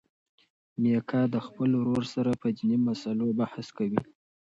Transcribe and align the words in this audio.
میکا 0.81 1.21
د 1.33 1.35
خپل 1.45 1.69
ورور 1.79 2.03
سره 2.13 2.31
په 2.41 2.47
دیني 2.57 2.77
مسلو 2.87 3.27
بحث 3.39 3.67
کوي. 3.77 4.01